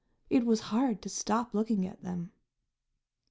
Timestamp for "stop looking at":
1.09-2.01